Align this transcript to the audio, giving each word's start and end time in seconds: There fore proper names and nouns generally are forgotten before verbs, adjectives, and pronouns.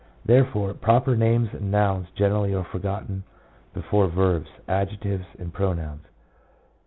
There 0.25 0.45
fore 0.45 0.73
proper 0.73 1.15
names 1.15 1.49
and 1.53 1.69
nouns 1.69 2.07
generally 2.15 2.55
are 2.55 2.63
forgotten 2.63 3.23
before 3.71 4.07
verbs, 4.07 4.49
adjectives, 4.67 5.27
and 5.37 5.53
pronouns. 5.53 6.07